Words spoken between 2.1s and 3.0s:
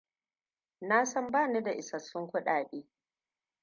kudade.